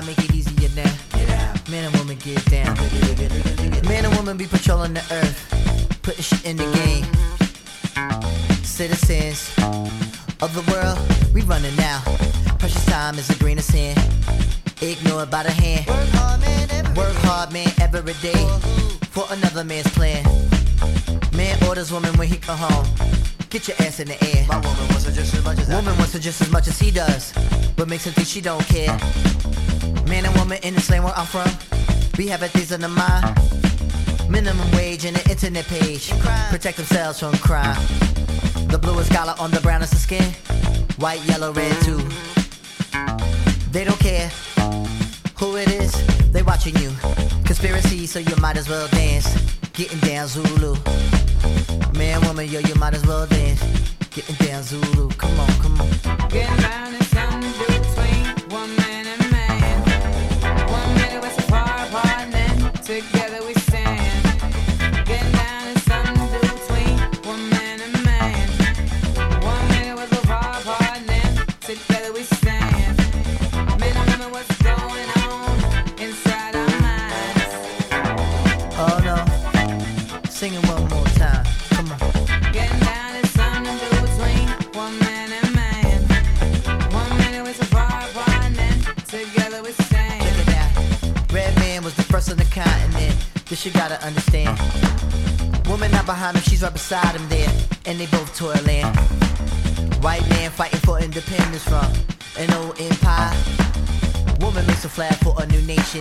[0.00, 0.94] high, make it easier now.
[1.70, 2.74] Man and woman get down.
[3.86, 7.04] Man and woman be patrolling the earth, putting shit in the game.
[8.62, 9.52] Citizens
[10.40, 10.98] of the world,
[11.34, 12.02] we running now.
[12.58, 13.98] Precious time is a grain of sand,
[14.80, 15.86] ignored by the hand.
[15.86, 18.46] Work hard, man, every, Work hard, man, every day
[19.10, 20.24] for another man's plan.
[21.34, 22.86] Man orders woman when he come home.
[23.50, 24.46] Get your ass in the air.
[24.46, 26.68] My woman wants her just as much as woman I wants her just as much
[26.68, 27.32] as he does.
[27.76, 28.98] What makes him think she don't care?
[30.08, 31.50] Man and woman in the land where I'm from,
[32.16, 33.24] we have things on the mind.
[34.30, 36.10] Minimum wage and an internet page.
[36.50, 37.76] Protect themselves from crime.
[38.68, 40.32] The bluest collar on the brownest of the skin.
[40.96, 42.00] White, yellow, red too.
[43.70, 44.30] They don't care
[45.36, 45.92] who it is,
[46.32, 46.90] they watching you.
[47.44, 49.28] Conspiracy, so you might as well dance.
[49.72, 50.74] Getting down Zulu.
[51.98, 53.62] Man, woman, yo, you might as well dance.
[54.10, 55.10] Getting down Zulu.
[55.10, 56.28] Come on, come on.
[56.30, 56.94] Getting down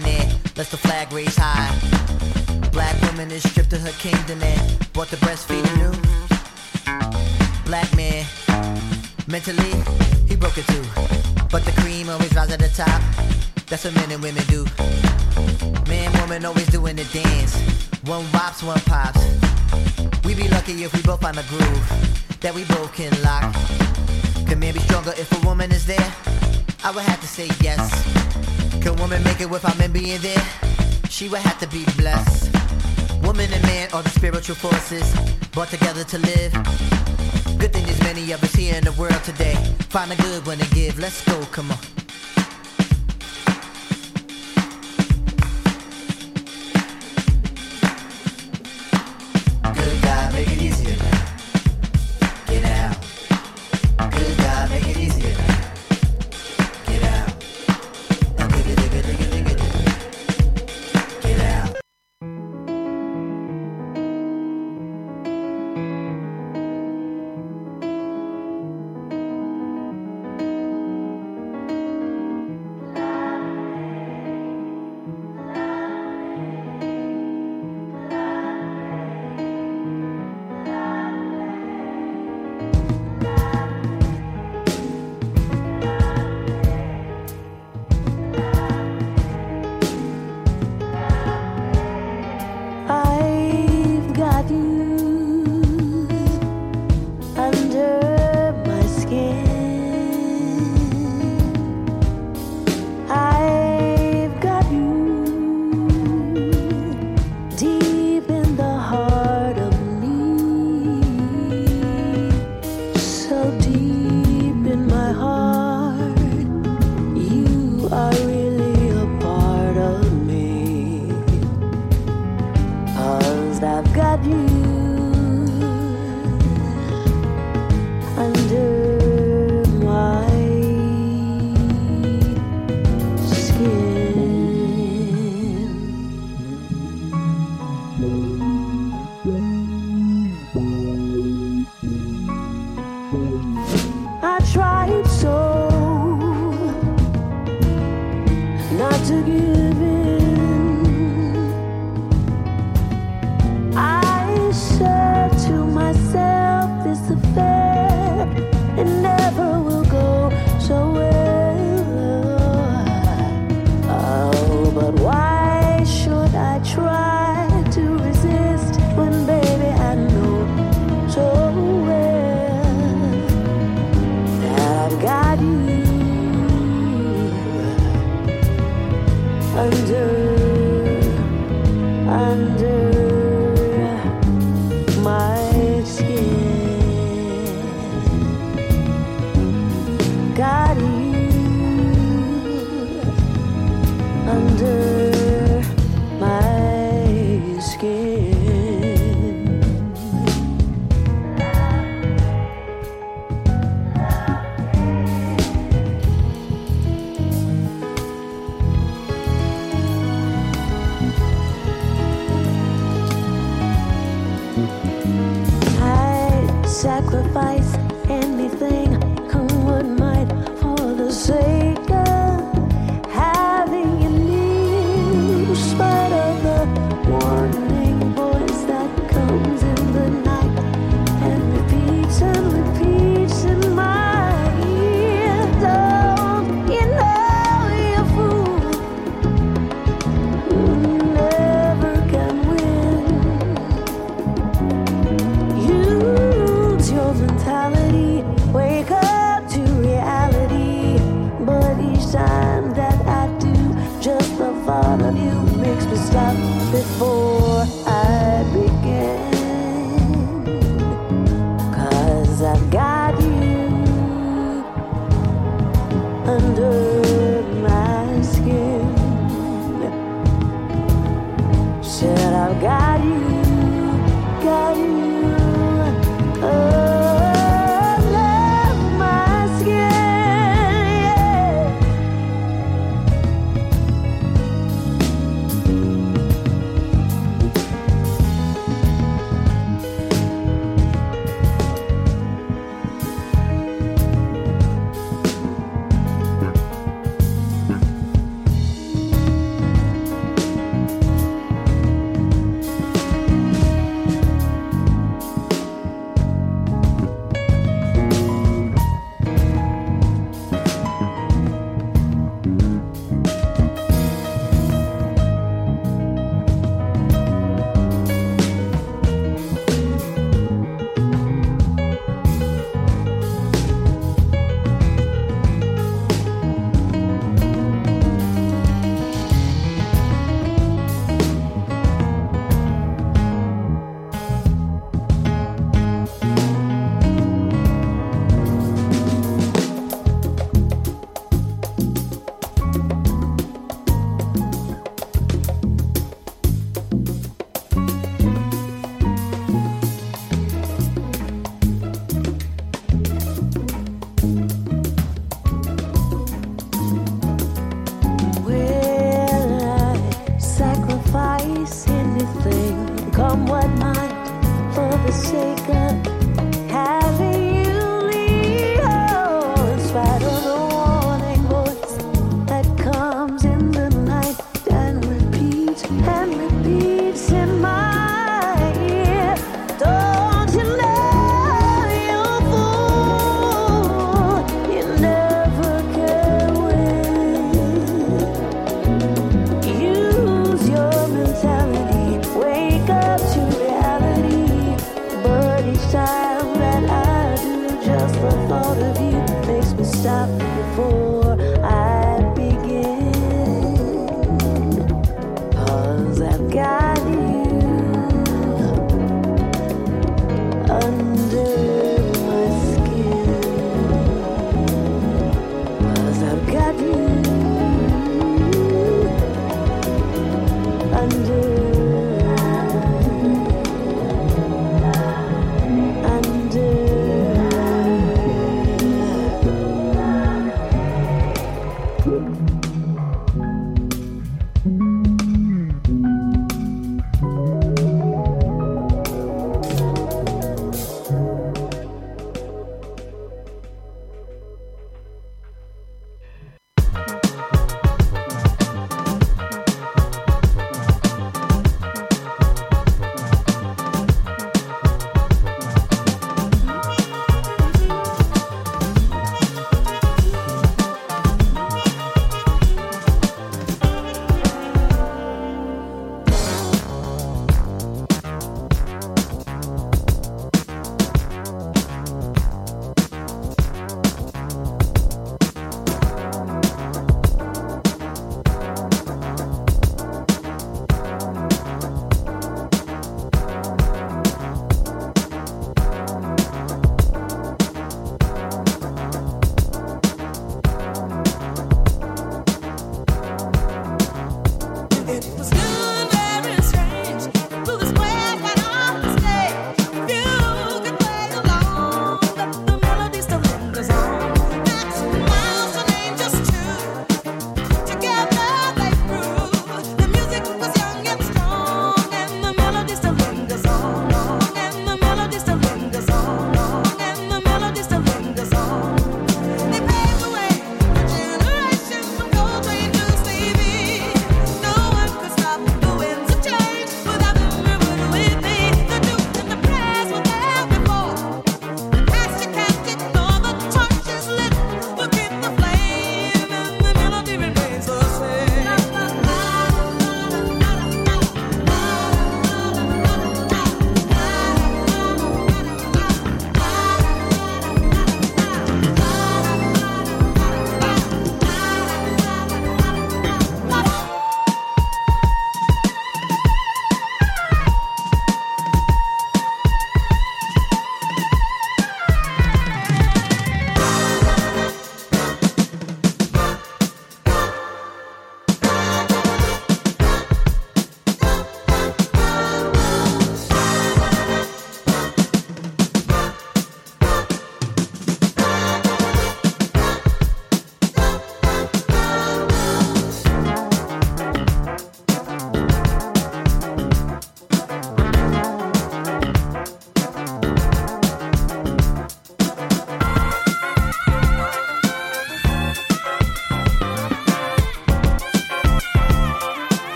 [0.00, 1.70] new and the flag raise high.
[2.72, 5.92] Black woman is stripped of her kingdom and brought to breastfeed anew.
[7.64, 8.24] Black man,
[9.26, 9.72] mentally,
[10.26, 10.84] he broke it too.
[11.50, 13.00] But the cream always rise at the top.
[13.68, 14.64] That's what men and women do.
[15.88, 17.56] Man, woman always doing the dance.
[18.04, 19.22] One wops, one pops.
[20.24, 21.86] We be lucky if we both find a groove
[22.40, 23.54] that we both can lock.
[24.46, 26.12] Can man be stronger if a woman is there?
[26.84, 28.05] I would have to say yes.
[28.98, 30.44] Woman make it without men being there?
[31.08, 32.52] She would have to be blessed.
[33.22, 35.14] Woman and man are the spiritual forces
[35.52, 36.52] brought together to live.
[37.58, 39.54] Good thing there's many of us here in the world today.
[39.90, 40.98] Find a good one to give.
[40.98, 41.75] Let's go, come on.